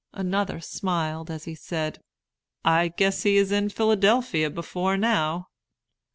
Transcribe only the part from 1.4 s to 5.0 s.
he said, "I guess he is in Philadelphia before